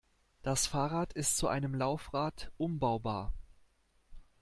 [0.41, 3.35] Das Fahrrad ist zu einem Laufrad umbaubar.